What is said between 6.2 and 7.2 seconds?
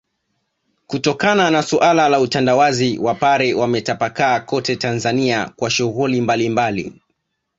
mbalimbali